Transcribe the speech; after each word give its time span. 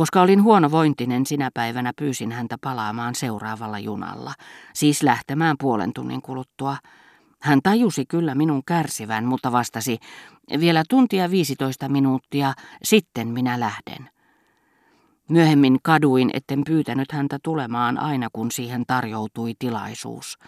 Koska 0.00 0.22
olin 0.22 0.42
huonovointinen 0.42 1.26
sinä 1.26 1.50
päivänä 1.54 1.92
pyysin 1.96 2.32
häntä 2.32 2.56
palaamaan 2.60 3.14
seuraavalla 3.14 3.78
junalla, 3.78 4.34
siis 4.74 5.02
lähtemään 5.02 5.56
puolen 5.58 5.92
tunnin 5.92 6.22
kuluttua. 6.22 6.76
Hän 7.42 7.60
tajusi 7.62 8.06
kyllä 8.06 8.34
minun 8.34 8.62
kärsivän, 8.66 9.24
mutta 9.24 9.52
vastasi, 9.52 9.98
vielä 10.60 10.82
tuntia 10.88 11.30
15 11.30 11.88
minuuttia, 11.88 12.52
sitten 12.82 13.28
minä 13.28 13.60
lähden. 13.60 14.10
Myöhemmin 15.28 15.78
kaduin, 15.82 16.30
etten 16.34 16.62
pyytänyt 16.66 17.12
häntä 17.12 17.38
tulemaan 17.42 17.98
aina 17.98 18.28
kun 18.32 18.50
siihen 18.50 18.84
tarjoutui 18.86 19.54
tilaisuus. 19.58 20.38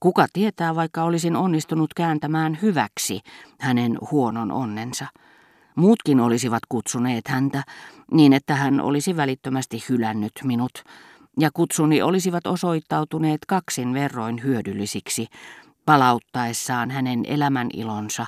Kuka 0.00 0.26
tietää, 0.32 0.74
vaikka 0.74 1.02
olisin 1.02 1.36
onnistunut 1.36 1.94
kääntämään 1.94 2.58
hyväksi 2.62 3.20
hänen 3.60 3.98
huonon 4.10 4.52
onnensa. 4.52 5.06
Muutkin 5.78 6.20
olisivat 6.20 6.62
kutsuneet 6.68 7.28
häntä, 7.28 7.62
niin 8.12 8.32
että 8.32 8.54
hän 8.54 8.80
olisi 8.80 9.16
välittömästi 9.16 9.84
hylännyt 9.88 10.32
minut, 10.44 10.84
ja 11.40 11.50
kutsuni 11.54 12.02
olisivat 12.02 12.46
osoittautuneet 12.46 13.40
kaksin 13.48 13.94
verroin 13.94 14.42
hyödyllisiksi, 14.42 15.26
palauttaessaan 15.84 16.90
hänen 16.90 17.24
elämän 17.26 17.68
ilonsa 17.72 18.26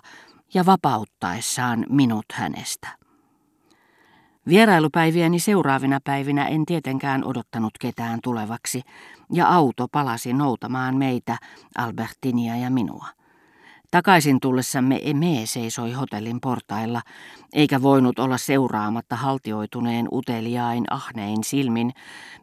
ja 0.55 0.67
vapauttaessaan 0.67 1.87
minut 1.89 2.25
hänestä. 2.33 2.89
Vierailupäiviäni 4.49 5.39
seuraavina 5.39 6.01
päivinä 6.05 6.47
en 6.47 6.67
tietenkään 6.67 7.25
odottanut 7.25 7.73
ketään 7.81 8.19
tulevaksi, 8.23 8.83
ja 9.33 9.49
auto 9.49 9.89
palasi 9.93 10.33
noutamaan 10.33 10.97
meitä, 10.97 11.37
Albertinia 11.79 12.57
ja 12.57 12.71
minua. 12.71 13.20
Takaisin 13.91 14.41
tullessamme 14.41 15.01
Eme 15.03 15.43
seisoi 15.45 15.93
hotellin 15.93 16.41
portailla, 16.41 17.03
eikä 17.53 17.83
voinut 17.83 18.19
olla 18.19 18.39
seuraamatta 18.39 19.17
haltioituneen 19.17 20.09
uteliain 20.13 20.85
ahnein 20.91 21.45
silmin, 21.45 21.93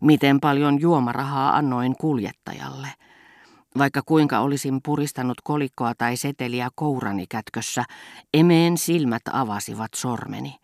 miten 0.01 0.39
paljon 0.39 0.81
juomarahaa 0.81 1.57
annoin 1.57 1.95
kuljettajalle. 1.95 2.87
Vaikka 3.77 4.01
kuinka 4.05 4.39
olisin 4.39 4.79
puristanut 4.83 5.37
kolikkoa 5.43 5.93
tai 5.97 6.17
seteliä 6.17 6.69
kourani 6.75 7.25
kätkössä, 7.29 7.83
Emeen 8.33 8.77
silmät 8.77 9.23
avasivat 9.33 9.93
sormeni. 9.95 10.55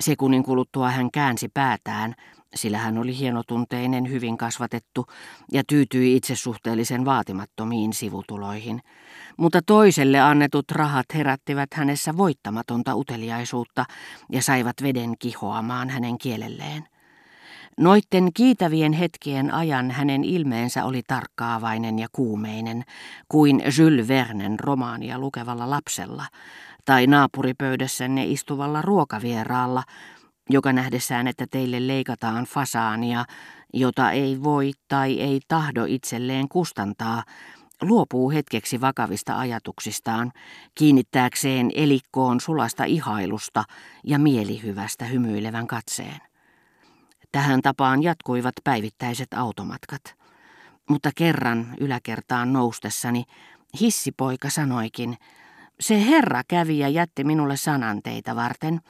Sekunnin 0.00 0.42
kuluttua 0.42 0.90
hän 0.90 1.10
käänsi 1.10 1.48
päätään, 1.54 2.14
sillä 2.54 2.78
hän 2.78 2.98
oli 2.98 3.18
hienotunteinen, 3.18 4.10
hyvin 4.10 4.38
kasvatettu 4.38 5.06
ja 5.52 5.62
tyytyi 5.68 6.16
itsesuhteellisen 6.16 7.04
vaatimattomiin 7.04 7.92
sivutuloihin. 7.92 8.82
Mutta 9.36 9.60
toiselle 9.66 10.20
annetut 10.20 10.70
rahat 10.70 11.06
herättivät 11.14 11.74
hänessä 11.74 12.16
voittamatonta 12.16 12.94
uteliaisuutta 12.94 13.84
ja 14.32 14.42
saivat 14.42 14.76
veden 14.82 15.14
kihoamaan 15.18 15.90
hänen 15.90 16.18
kielelleen. 16.18 16.84
Noitten 17.78 18.32
kiitävien 18.34 18.92
hetkien 18.92 19.54
ajan 19.54 19.90
hänen 19.90 20.24
ilmeensä 20.24 20.84
oli 20.84 21.02
tarkkaavainen 21.06 21.98
ja 21.98 22.06
kuumeinen, 22.12 22.84
kuin 23.28 23.62
Jules 23.78 24.08
Vernen 24.08 24.60
romaania 24.60 25.18
lukevalla 25.18 25.70
lapsella, 25.70 26.26
tai 26.84 27.06
naapuripöydässänne 27.06 28.24
istuvalla 28.24 28.82
ruokavieraalla, 28.82 29.82
joka 30.50 30.72
nähdessään, 30.72 31.26
että 31.28 31.46
teille 31.50 31.86
leikataan 31.86 32.44
fasaania, 32.44 33.24
jota 33.72 34.10
ei 34.10 34.42
voi 34.42 34.72
tai 34.88 35.20
ei 35.20 35.40
tahdo 35.48 35.84
itselleen 35.84 36.48
kustantaa, 36.48 37.22
luopuu 37.82 38.30
hetkeksi 38.30 38.80
vakavista 38.80 39.38
ajatuksistaan, 39.38 40.32
kiinnittääkseen 40.74 41.70
elikkoon 41.74 42.40
sulasta 42.40 42.84
ihailusta 42.84 43.64
ja 44.04 44.18
mielihyvästä 44.18 45.04
hymyilevän 45.04 45.66
katseen. 45.66 46.20
Tähän 47.32 47.62
tapaan 47.62 48.02
jatkuivat 48.02 48.54
päivittäiset 48.64 49.34
automatkat. 49.34 50.14
Mutta 50.90 51.10
kerran 51.16 51.74
yläkertaan 51.80 52.52
noustessani 52.52 53.24
hissipoika 53.80 54.50
sanoikin, 54.50 55.16
se 55.80 56.06
herra 56.06 56.42
kävi 56.48 56.78
ja 56.78 56.88
jätti 56.88 57.24
minulle 57.24 57.56
sanan 57.56 58.02
teitä 58.02 58.36
varten. 58.36 58.80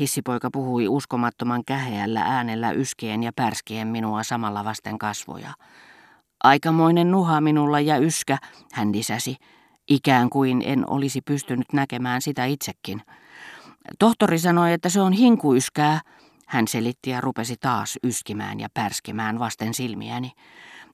Hissipoika 0.00 0.48
puhui 0.52 0.88
uskomattoman 0.88 1.64
käheällä 1.64 2.22
äänellä 2.22 2.70
yskien 2.70 3.22
ja 3.22 3.32
pärskien 3.36 3.88
minua 3.88 4.22
samalla 4.22 4.64
vasten 4.64 4.98
kasvoja. 4.98 5.52
Aikamoinen 6.44 7.10
nuha 7.10 7.40
minulla 7.40 7.80
ja 7.80 7.98
yskä, 7.98 8.38
hän 8.72 8.92
lisäsi, 8.92 9.36
ikään 9.88 10.30
kuin 10.30 10.62
en 10.64 10.90
olisi 10.90 11.20
pystynyt 11.20 11.72
näkemään 11.72 12.22
sitä 12.22 12.44
itsekin. 12.44 13.02
Tohtori 13.98 14.38
sanoi, 14.38 14.72
että 14.72 14.88
se 14.88 15.00
on 15.00 15.12
hinkuyskää, 15.12 16.00
hän 16.46 16.68
selitti 16.68 17.10
ja 17.10 17.20
rupesi 17.20 17.56
taas 17.60 17.98
yskimään 18.04 18.60
ja 18.60 18.68
pärskimään 18.74 19.38
vasten 19.38 19.74
silmiäni. 19.74 20.32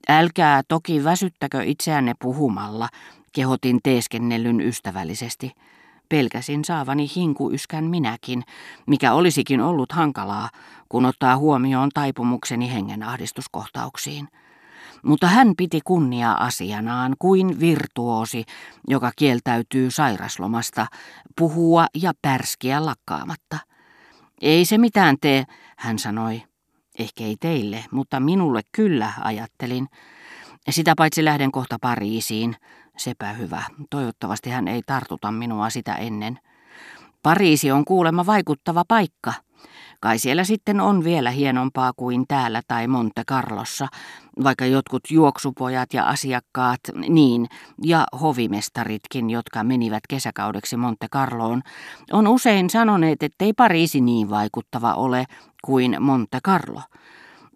Älkää 0.09 0.63
toki 0.69 1.05
väsyttäkö 1.05 1.63
itseänne 1.65 2.13
puhumalla, 2.23 2.89
kehotin 3.33 3.81
teeskennellyn 3.83 4.61
ystävällisesti. 4.61 5.53
Pelkäsin 6.09 6.65
saavani 6.65 7.07
hinkuyskän 7.17 7.85
minäkin, 7.85 8.43
mikä 8.87 9.13
olisikin 9.13 9.61
ollut 9.61 9.93
hankalaa, 9.93 10.51
kun 10.89 11.07
ottaa 11.07 11.37
huomioon 11.37 11.91
taipumukseni 11.95 12.73
hengenahdistuskohtauksiin. 12.73 14.29
Mutta 15.03 15.27
hän 15.27 15.53
piti 15.57 15.81
kunnia 15.85 16.33
asianaan 16.33 17.15
kuin 17.19 17.61
virtuosi, 17.61 18.45
joka 18.89 19.13
kieltäytyy 19.17 19.91
sairaslomasta, 19.91 20.87
puhua 21.39 21.87
ja 21.95 22.13
pärskiä 22.23 22.87
lakkaamatta. 22.87 23.59
Ei 24.41 24.65
se 24.65 24.79
mitään 24.79 25.17
tee, 25.21 25.45
hän 25.77 25.99
sanoi. 25.99 26.43
Ehkä 26.99 27.25
ei 27.25 27.37
teille, 27.41 27.85
mutta 27.91 28.21
minulle 28.21 28.61
kyllä, 28.73 29.13
ajattelin. 29.21 29.89
Sitä 30.71 30.95
paitsi 30.97 31.25
lähden 31.25 31.53
kohta 31.53 31.77
Pariisiin. 31.81 32.57
Sepä 32.97 33.33
hyvä. 33.33 33.63
Toivottavasti 33.91 34.51
hän 34.51 34.69
ei 34.69 34.83
tartuta 34.87 35.33
minua 35.33 35.71
sitä 35.71 35.95
ennen. 35.95 36.39
Pariisi 37.23 37.73
on 37.73 37.85
kuulemma 37.85 38.27
vaikuttava 38.27 38.85
paikka. 38.89 39.33
Kai 40.03 40.19
siellä 40.19 40.45
sitten 40.45 40.81
on 40.81 41.05
vielä 41.05 41.31
hienompaa 41.31 41.93
kuin 41.97 42.25
täällä 42.29 42.63
tai 42.69 42.87
Monte 42.87 43.23
Carlossa, 43.25 43.89
vaikka 44.45 44.67
jotkut 44.67 45.03
juoksupojat 45.11 45.95
ja 45.95 46.05
asiakkaat, 46.09 46.81
niin, 47.09 47.47
ja 47.83 48.07
hovimestaritkin, 48.21 49.31
jotka 49.31 49.65
menivät 49.65 50.03
kesäkaudeksi 50.09 50.77
Monte 50.77 51.09
Carloon, 51.09 51.62
on 52.12 52.27
usein 52.29 52.71
sanoneet, 52.71 53.23
ettei 53.23 53.53
Pariisi 53.53 54.01
niin 54.01 54.31
vaikuttava 54.31 54.95
ole 54.95 55.25
kuin 55.65 55.97
Monte 56.01 56.41
Carlo. 56.41 56.83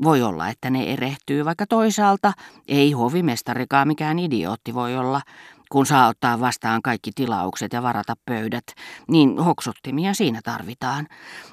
Voi 0.02 0.22
olla, 0.22 0.48
että 0.48 0.70
ne 0.70 0.92
erehtyy, 0.92 1.44
vaikka 1.44 1.66
toisaalta 1.66 2.32
ei 2.68 2.92
hovimestarikaan 2.92 3.88
mikään 3.88 4.18
idiootti 4.18 4.74
voi 4.74 4.96
olla, 4.96 5.20
kun 5.72 5.86
saa 5.86 6.08
ottaa 6.08 6.40
vastaan 6.40 6.82
kaikki 6.82 7.10
tilaukset 7.14 7.72
ja 7.72 7.82
varata 7.82 8.14
pöydät, 8.24 8.64
niin 9.08 9.38
hoksottimia 9.38 10.14
siinä 10.14 10.40
tarvitaan. 10.44 11.06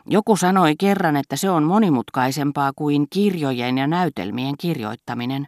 Joku 0.05 0.35
sanoi 0.35 0.75
kerran, 0.79 1.15
että 1.15 1.35
se 1.35 1.49
on 1.49 1.63
monimutkaisempaa 1.63 2.71
kuin 2.75 3.07
kirjojen 3.09 3.77
ja 3.77 3.87
näytelmien 3.87 4.55
kirjoittaminen. 4.57 5.47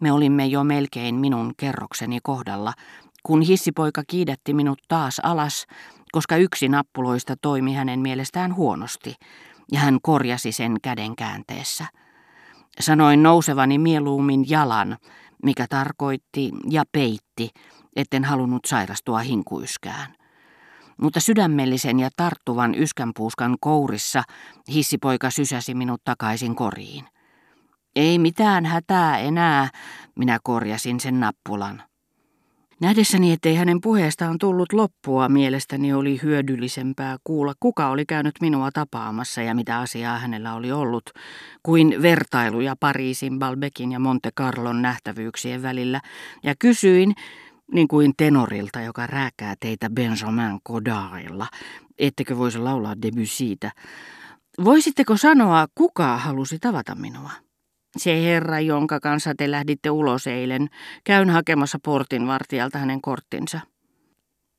Me 0.00 0.12
olimme 0.12 0.46
jo 0.46 0.64
melkein 0.64 1.14
minun 1.14 1.52
kerrokseni 1.56 2.18
kohdalla, 2.22 2.72
kun 3.22 3.42
hissipoika 3.42 4.02
kiidätti 4.06 4.54
minut 4.54 4.78
taas 4.88 5.20
alas, 5.22 5.66
koska 6.12 6.36
yksi 6.36 6.68
nappuloista 6.68 7.34
toimi 7.42 7.74
hänen 7.74 8.00
mielestään 8.00 8.54
huonosti, 8.54 9.14
ja 9.72 9.80
hän 9.80 9.98
korjasi 10.02 10.52
sen 10.52 10.76
käden 10.82 11.16
käänteessä. 11.16 11.86
Sanoin 12.80 13.22
nousevani 13.22 13.78
mieluummin 13.78 14.50
jalan, 14.50 14.96
mikä 15.42 15.66
tarkoitti 15.68 16.50
ja 16.70 16.84
peitti, 16.92 17.50
etten 17.96 18.24
halunnut 18.24 18.64
sairastua 18.66 19.18
hinkuyskään. 19.18 20.14
Mutta 21.00 21.20
sydämellisen 21.20 22.00
ja 22.00 22.10
tarttuvan 22.16 22.74
yskänpuuskan 22.74 23.56
kourissa 23.60 24.22
hissipoika 24.68 25.30
sysäsi 25.30 25.74
minut 25.74 26.00
takaisin 26.04 26.54
koriin. 26.54 27.04
Ei 27.96 28.18
mitään 28.18 28.64
hätää 28.66 29.18
enää, 29.18 29.68
minä 30.16 30.38
korjasin 30.42 31.00
sen 31.00 31.20
nappulan. 31.20 31.82
Nähdessäni, 32.80 33.32
ettei 33.32 33.54
hänen 33.54 33.80
puheestaan 33.80 34.38
tullut 34.38 34.72
loppua, 34.72 35.28
mielestäni 35.28 35.92
oli 35.92 36.20
hyödyllisempää 36.22 37.16
kuulla, 37.24 37.54
kuka 37.60 37.88
oli 37.88 38.06
käynyt 38.06 38.34
minua 38.40 38.70
tapaamassa 38.70 39.42
ja 39.42 39.54
mitä 39.54 39.78
asiaa 39.78 40.18
hänellä 40.18 40.54
oli 40.54 40.72
ollut, 40.72 41.10
kuin 41.62 42.02
vertailuja 42.02 42.76
Pariisin, 42.80 43.38
Balbekin 43.38 43.92
ja 43.92 43.98
Monte 43.98 44.30
Carlon 44.38 44.82
nähtävyyksien 44.82 45.62
välillä, 45.62 46.00
ja 46.42 46.54
kysyin, 46.58 47.14
niin 47.72 47.88
kuin 47.88 48.12
tenorilta, 48.16 48.80
joka 48.80 49.06
rääkää 49.06 49.54
teitä 49.60 49.90
Benjamin 49.90 50.60
Godardilla, 50.64 51.46
ettekö 51.98 52.38
voisi 52.38 52.58
laulaa 52.58 53.02
Debussytä. 53.02 53.70
Voisitteko 54.64 55.16
sanoa, 55.16 55.66
kuka 55.74 56.16
halusi 56.16 56.58
tavata 56.58 56.94
minua? 56.94 57.45
Se 57.96 58.24
herra, 58.24 58.60
jonka 58.60 59.00
kanssa 59.00 59.34
te 59.34 59.50
lähditte 59.50 59.90
ulos 59.90 60.26
eilen, 60.26 60.68
käyn 61.04 61.30
hakemassa 61.30 61.78
portinvartijalta 61.84 62.78
hänen 62.78 63.00
korttinsa. 63.00 63.60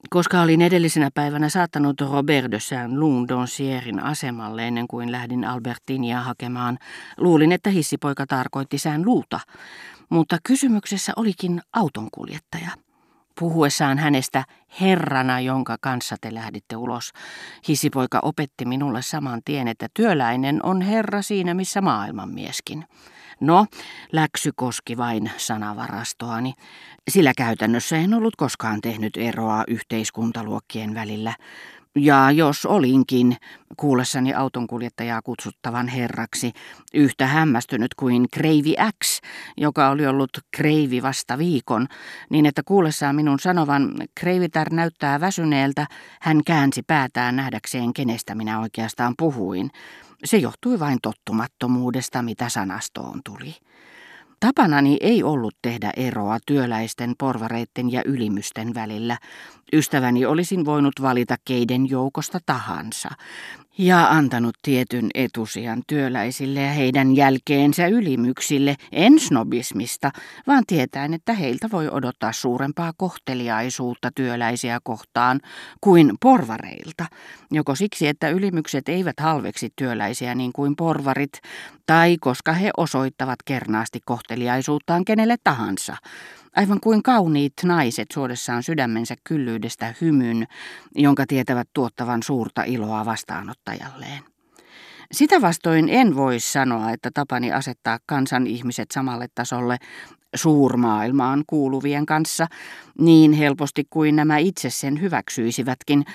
Koska 0.10 0.42
olin 0.42 0.62
edellisenä 0.62 1.10
päivänä 1.13 1.50
saattanut 1.50 2.01
Robert 2.01 2.51
de 2.51 2.60
Saint-Londonsierin 2.60 4.04
asemalle 4.04 4.68
ennen 4.68 4.88
kuin 4.88 5.12
lähdin 5.12 5.45
Albertinia 5.45 6.22
hakemaan, 6.22 6.78
luulin, 7.18 7.51
että 7.51 7.69
hissipoika 7.69 8.25
tarkoitti 8.25 8.78
sään 8.78 9.06
luuta, 9.06 9.40
mutta 10.10 10.38
kysymyksessä 10.44 11.13
olikin 11.16 11.62
autonkuljettaja. 11.74 12.69
Puhuessaan 13.40 13.98
hänestä 13.98 14.44
herrana, 14.81 15.40
jonka 15.40 15.78
kanssa 15.81 16.16
te 16.22 16.33
lähditte 16.33 16.75
ulos, 16.75 17.12
hissipoika 17.68 18.19
opetti 18.22 18.66
minulle 18.66 19.01
saman 19.01 19.42
tien, 19.45 19.68
että 19.68 19.88
työläinen 19.94 20.66
on 20.66 20.81
herra 20.81 21.22
siinä 21.22 21.54
missä 21.54 21.81
maailmanmieskin. 21.81 22.86
No, 23.39 23.66
läksy 24.12 24.51
koski 24.56 24.98
vain 24.98 25.31
sanavarastoani, 25.38 26.54
sillä 27.10 27.34
käytännössä 27.38 27.98
en 27.98 28.13
ollut 28.13 28.36
koskaan 28.36 28.81
tehnyt 28.81 29.18
eroa 29.18 29.63
yhteiskuntaluokkien 29.68 30.94
välillä. 30.94 31.34
Ja 31.99 32.31
jos 32.31 32.65
olinkin, 32.65 33.38
kuullessani 33.77 34.33
autonkuljettajaa 34.33 35.21
kutsuttavan 35.21 35.88
herraksi, 35.88 36.51
yhtä 36.94 37.27
hämmästynyt 37.27 37.94
kuin 37.94 38.25
Kreivi 38.33 38.75
X, 39.03 39.19
joka 39.57 39.89
oli 39.89 40.07
ollut 40.07 40.29
Kreivi 40.57 41.01
vasta 41.01 41.38
viikon, 41.38 41.88
niin 42.29 42.45
että 42.45 42.63
kuullessaan 42.63 43.15
minun 43.15 43.39
sanovan 43.39 43.94
Kreivitar 44.19 44.73
näyttää 44.73 45.19
väsyneeltä, 45.19 45.88
hän 46.21 46.41
käänsi 46.45 46.83
päätään 46.83 47.35
nähdäkseen, 47.35 47.94
kenestä 47.94 48.35
minä 48.35 48.59
oikeastaan 48.59 49.13
puhuin. 49.17 49.69
Se 50.25 50.38
johtui 50.38 50.79
vain 50.79 50.97
tottumattomuudesta, 51.01 52.21
mitä 52.21 52.49
sanastoon 52.49 53.21
tuli. 53.25 53.55
Tapanani 54.39 54.98
ei 55.01 55.24
ollut 55.24 55.56
tehdä 55.62 55.92
eroa 55.98 56.38
työläisten, 56.45 57.13
porvareitten 57.18 57.92
ja 57.92 58.01
ylimysten 58.06 58.74
välillä. 58.74 59.18
Ystäväni 59.74 60.25
olisin 60.25 60.66
voinut 60.66 60.94
valita 61.01 61.36
keiden 61.45 61.89
joukosta 61.89 62.39
tahansa 62.45 63.10
ja 63.77 64.07
antanut 64.09 64.56
tietyn 64.62 65.09
etusijan 65.15 65.83
työläisille 65.88 66.62
ja 66.62 66.71
heidän 66.71 67.15
jälkeensä 67.15 67.88
ylimyksille, 67.88 68.75
en 68.91 69.19
snobismista, 69.19 70.12
vaan 70.47 70.63
tietäen, 70.68 71.13
että 71.13 71.33
heiltä 71.33 71.69
voi 71.71 71.89
odottaa 71.89 72.31
suurempaa 72.31 72.91
kohteliaisuutta 72.97 74.12
työläisiä 74.15 74.79
kohtaan 74.83 75.39
kuin 75.81 76.13
porvareilta, 76.21 77.06
joko 77.51 77.75
siksi, 77.75 78.07
että 78.07 78.29
ylimykset 78.29 78.89
eivät 78.89 79.19
halveksi 79.19 79.69
työläisiä 79.75 80.35
niin 80.35 80.53
kuin 80.53 80.75
porvarit, 80.75 81.41
tai 81.85 82.18
koska 82.21 82.53
he 82.53 82.69
osoittavat 82.77 83.39
kernaasti 83.45 84.00
kohteliaisuuttaan 84.06 85.06
kenelle 85.06 85.35
tahansa, 85.44 85.97
aivan 86.55 86.79
kuin 86.79 87.03
kauniit 87.03 87.53
naiset 87.63 88.07
suodessaan 88.13 88.63
sydämensä 88.63 89.15
kyllyydestä 89.23 89.94
hymyn, 90.01 90.47
jonka 90.95 91.25
tietävät 91.27 91.69
tuottavan 91.73 92.23
suurta 92.23 92.63
iloa 92.63 93.05
vastaanottajalleen. 93.05 94.23
Sitä 95.11 95.41
vastoin 95.41 95.89
en 95.89 96.15
voi 96.15 96.39
sanoa, 96.39 96.91
että 96.91 97.11
tapani 97.13 97.51
asettaa 97.51 97.99
kansan 98.05 98.47
ihmiset 98.47 98.91
samalle 98.91 99.27
tasolle 99.35 99.77
suurmaailmaan 100.35 101.44
kuuluvien 101.47 102.05
kanssa 102.05 102.47
niin 102.99 103.33
helposti 103.33 103.83
kuin 103.89 104.15
nämä 104.15 104.38
itse 104.38 104.69
sen 104.69 105.01
hyväksyisivätkin, 105.01 106.05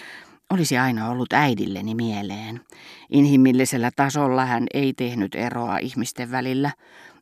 olisi 0.51 0.79
aina 0.79 1.11
ollut 1.11 1.33
äidilleni 1.33 1.95
mieleen. 1.95 2.61
Inhimillisellä 3.11 3.91
tasolla 3.97 4.47
hän 4.47 4.67
ei 4.75 4.93
tehnyt 4.93 5.35
eroa 5.35 5.79
ihmisten 5.79 6.31
välillä. 6.31 6.71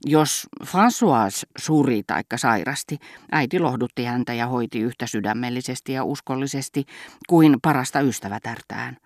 Jos 0.06 0.46
François 0.64 1.46
suri 1.58 2.02
taikka 2.06 2.38
sairasti, 2.38 2.98
äiti 3.32 3.58
lohdutti 3.58 4.04
häntä 4.04 4.34
ja 4.34 4.46
hoiti 4.46 4.80
yhtä 4.80 5.06
sydämellisesti 5.06 5.92
ja 5.92 6.04
uskollisesti 6.04 6.84
kuin 7.28 7.56
parasta 7.62 8.00
ystävätärtään. 8.00 8.96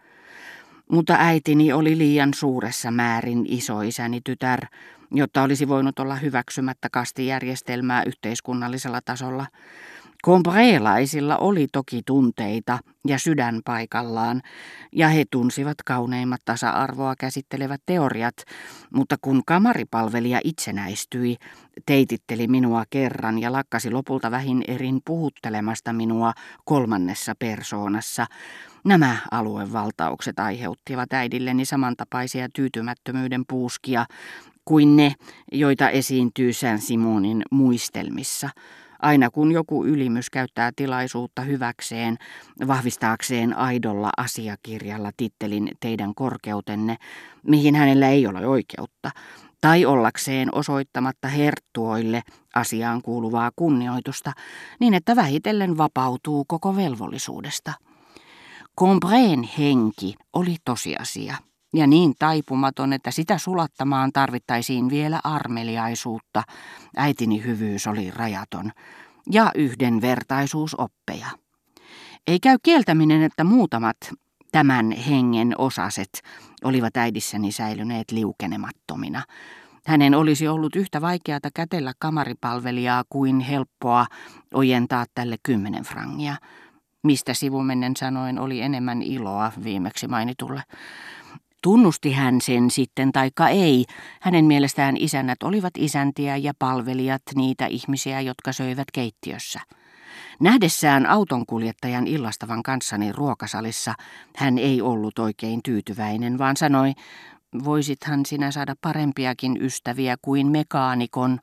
Mutta 0.91 1.17
äitini 1.19 1.73
oli 1.73 1.99
liian 1.99 2.35
suuressa 2.35 2.91
määrin 2.91 3.45
isoisäni 3.49 4.21
tytär, 4.25 4.67
jotta 5.11 5.43
olisi 5.43 5.69
voinut 5.69 5.99
olla 5.99 6.15
hyväksymättä 6.15 6.89
kastijärjestelmää 6.91 8.03
yhteiskunnallisella 8.03 9.01
tasolla. 9.01 9.47
Kompreelaisilla 10.25 11.37
oli 11.37 11.67
toki 11.73 12.03
tunteita 12.07 12.79
ja 13.07 13.19
sydän 13.19 13.61
paikallaan, 13.65 14.43
ja 14.93 15.09
he 15.09 15.25
tunsivat 15.31 15.75
kauneimmat 15.85 16.41
tasa-arvoa 16.45 17.15
käsittelevät 17.19 17.83
teoriat, 17.87 18.35
mutta 18.91 19.17
kun 19.23 19.43
kamaripalvelija 19.47 20.41
itsenäistyi, 20.45 21.37
teititteli 21.87 22.47
minua 22.47 22.85
kerran 22.91 23.39
ja 23.39 23.53
lakkasi 23.53 23.91
lopulta 23.91 24.31
vähin 24.31 24.65
erin 24.69 25.01
puhuttelemasta 25.05 25.93
minua 25.93 26.33
kolmannessa 26.65 27.35
persoonassa, 27.39 28.27
Nämä 28.85 29.17
aluevaltaukset 29.31 30.39
aiheuttivat 30.39 31.13
äidilleni 31.13 31.65
samantapaisia 31.65 32.49
tyytymättömyyden 32.55 33.45
puuskia 33.49 34.07
kuin 34.65 34.97
ne, 34.97 35.15
joita 35.53 35.91
esiintyy 35.91 36.53
Saint-Simonin 36.53 37.43
muistelmissa– 37.51 38.51
aina 39.05 39.31
kun 39.31 39.53
joku 39.53 39.85
ylimys 39.85 40.31
käyttää 40.31 40.71
tilaisuutta 40.77 41.43
hyväkseen, 41.43 42.17
vahvistaakseen 42.67 43.57
aidolla 43.57 44.11
asiakirjalla 44.17 45.11
tittelin 45.17 45.71
teidän 45.81 46.15
korkeutenne, 46.15 46.97
mihin 47.43 47.75
hänellä 47.75 48.09
ei 48.09 48.27
ole 48.27 48.47
oikeutta, 48.47 49.11
tai 49.61 49.85
ollakseen 49.85 50.55
osoittamatta 50.55 51.29
herttuoille 51.29 52.23
asiaan 52.55 53.03
kuuluvaa 53.03 53.51
kunnioitusta, 53.57 54.33
niin 54.81 54.95
että 54.95 55.17
vähitellen 55.17 55.79
vapautuu 55.79 56.45
koko 56.45 56.77
velvollisuudesta. 56.77 57.73
Combreen 58.81 59.43
henki 59.59 60.15
oli 60.33 60.57
tosiasia 60.65 61.37
ja 61.75 61.87
niin 61.87 62.15
taipumaton, 62.19 62.93
että 62.93 63.11
sitä 63.11 63.39
sulattamaan 63.39 64.13
tarvittaisiin 64.13 64.91
vielä 64.91 65.21
armeliaisuutta. 65.25 66.43
Äitini 66.97 67.45
hyvyys 67.45 67.87
oli 67.87 68.11
rajaton 68.11 68.73
ja 69.31 69.51
yhdenvertaisuusoppeja. 69.55 71.27
Ei 72.27 72.41
käy 72.41 72.57
kieltäminen, 72.63 73.23
että 73.23 73.45
muutamat 73.45 73.97
tämän 74.53 74.93
hengen 74.93 75.55
osaset 75.59 76.23
olivat 76.65 76.97
äidissäni 76.97 77.53
säilyneet 77.53 78.11
liukenemattomina. 78.11 79.23
Hänen 79.87 80.15
olisi 80.15 80.49
ollut 80.49 80.77
yhtä 80.77 81.01
vaikeata 81.01 81.49
kätellä 81.55 81.93
kamaripalvelijaa 81.99 83.05
kuin 83.09 83.41
helppoa 83.41 84.07
ojentaa 84.55 85.05
tälle 85.15 85.37
kymmenen 85.43 85.85
frangia, 85.85 86.37
mistä 87.03 87.35
sivumennen 87.35 87.97
sanoen 87.97 88.39
oli 88.39 88.61
enemmän 88.61 89.03
iloa 89.03 89.53
viimeksi 89.65 90.09
mainitulle. 90.09 90.63
Tunnusti 91.65 92.13
hän 92.13 92.41
sen 92.41 92.71
sitten 92.71 93.13
taikka 93.13 93.49
ei, 93.49 93.85
hänen 94.21 94.45
mielestään 94.45 94.97
isännät 94.97 95.43
olivat 95.43 95.73
isäntiä 95.79 96.37
ja 96.37 96.53
palvelijat 96.59 97.23
niitä 97.35 97.67
ihmisiä, 97.67 98.21
jotka 98.21 98.53
söivät 98.53 98.91
keittiössä. 98.93 99.61
Nähdessään 100.41 101.07
autonkuljettajan 101.07 102.07
illastavan 102.07 102.63
kanssani 102.63 103.13
ruokasalissa 103.13 103.95
hän 104.37 104.59
ei 104.59 104.83
ollut 104.83 105.19
oikein 105.19 105.61
tyytyväinen, 105.65 106.39
vaan 106.39 106.57
sanoi, 106.57 106.93
voisithan 107.65 108.27
sinä 108.27 108.51
saada 108.51 108.75
parempiakin 108.81 109.63
ystäviä 109.63 110.17
kuin 110.23 110.47
mekaanikon, 110.47 111.39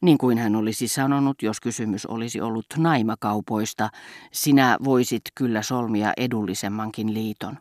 niin 0.00 0.18
kuin 0.18 0.38
hän 0.38 0.56
olisi 0.56 0.88
sanonut, 0.88 1.42
jos 1.42 1.60
kysymys 1.60 2.06
olisi 2.06 2.40
ollut 2.40 2.66
naimakaupoista, 2.76 3.90
sinä 4.32 4.76
voisit 4.84 5.22
kyllä 5.34 5.62
solmia 5.62 6.12
edullisemmankin 6.16 7.14
liiton. 7.14 7.58